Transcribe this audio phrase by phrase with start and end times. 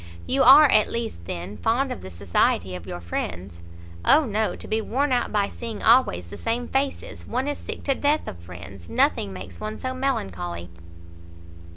[0.25, 3.61] "You are, at least, then, fond of the society of your friends?"
[4.03, 4.55] "O no!
[4.55, 7.27] to be worn out by seeing always the same faces!
[7.27, 10.71] one is sick to death of friends; nothing makes one so melancholy."